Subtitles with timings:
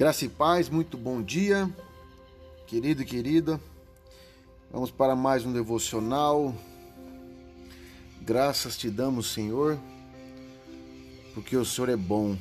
[0.00, 1.70] Graça e paz, muito bom dia,
[2.66, 3.60] querido e querida.
[4.72, 6.54] Vamos para mais um devocional.
[8.22, 9.78] Graças te damos, Senhor,
[11.34, 12.34] porque o Senhor é bom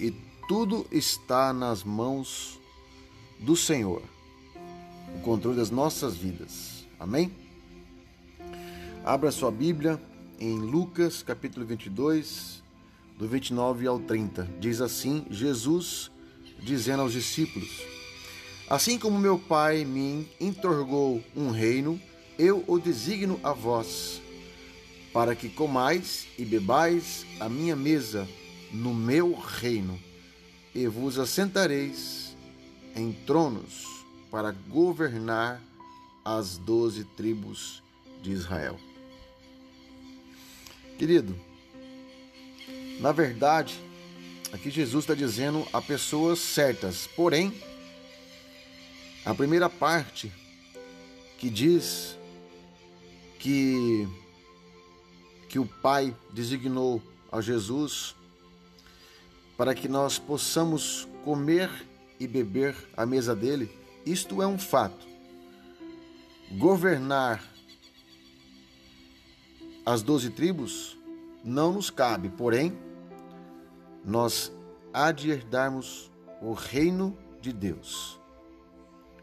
[0.00, 0.10] e
[0.48, 2.58] tudo está nas mãos
[3.38, 4.02] do Senhor,
[5.16, 6.86] o controle das nossas vidas.
[6.98, 7.30] Amém?
[9.04, 10.00] Abra sua Bíblia
[10.40, 12.62] em Lucas capítulo 22,
[13.18, 14.48] do 29 ao 30.
[14.58, 16.10] Diz assim: Jesus
[16.58, 17.82] dizendo aos discípulos:
[18.68, 22.00] Assim como meu Pai me entorgou um reino,
[22.38, 24.20] eu o designo a vós,
[25.12, 28.26] para que comais e bebais a minha mesa
[28.72, 29.98] no meu reino,
[30.74, 32.36] e vos assentareis
[32.96, 35.62] em tronos para governar
[36.24, 37.82] as doze tribos
[38.22, 38.78] de Israel.
[40.98, 41.38] Querido,
[43.00, 43.78] na verdade,
[44.54, 47.52] aqui Jesus está dizendo a pessoas certas, porém,
[49.24, 50.32] a primeira parte
[51.38, 52.16] que diz
[53.40, 54.06] que
[55.48, 57.02] que o Pai designou
[57.32, 58.14] a Jesus
[59.56, 61.68] para que nós possamos comer
[62.20, 63.70] e beber à mesa dele,
[64.06, 65.04] isto é um fato.
[66.52, 67.42] Governar
[69.84, 70.96] as doze tribos
[71.44, 72.76] não nos cabe, porém,
[74.04, 74.52] nós
[74.92, 78.20] há de herdarmos o reino de Deus.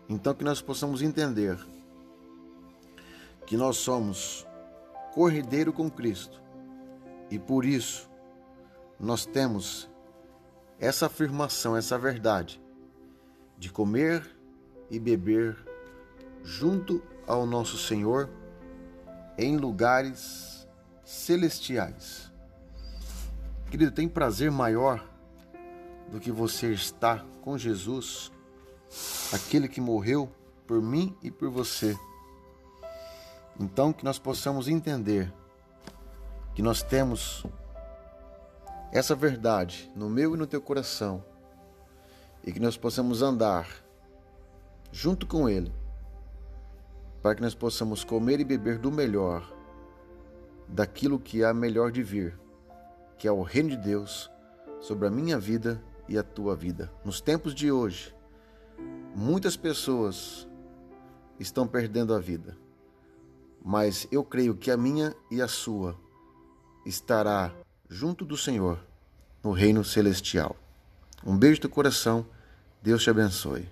[0.10, 1.58] Então, que nós possamos entender
[3.46, 4.46] que nós somos
[5.14, 6.42] corrideiro com Cristo
[7.30, 8.10] e por isso
[9.00, 9.90] nós temos
[10.80, 12.62] essa afirmação, essa verdade
[13.58, 14.30] de comer
[14.90, 15.58] e beber
[16.44, 18.30] junto ao nosso Senhor
[19.38, 20.68] em lugares
[21.04, 22.31] celestiais.
[23.72, 25.02] Querido, tem prazer maior
[26.12, 28.30] do que você estar com Jesus,
[29.34, 30.30] aquele que morreu
[30.68, 31.98] por mim e por você.
[33.58, 35.32] Então, que nós possamos entender
[36.54, 37.46] que nós temos
[38.92, 41.24] essa verdade no meu e no teu coração
[42.44, 43.70] e que nós possamos andar
[44.92, 45.72] junto com Ele
[47.22, 49.50] para que nós possamos comer e beber do melhor,
[50.68, 52.41] daquilo que há melhor de vir,
[53.22, 54.32] que é o reino de Deus
[54.80, 56.92] sobre a minha vida e a tua vida.
[57.06, 58.16] Nos tempos de hoje,
[59.16, 60.48] muitas pessoas
[61.40, 62.58] estão perdendo a vida,
[63.64, 65.96] mas eu creio que a minha e a sua
[66.84, 67.54] estará
[67.88, 68.84] junto do Senhor
[69.44, 70.56] no reino celestial.
[71.24, 72.26] Um beijo do coração,
[72.82, 73.70] Deus te abençoe.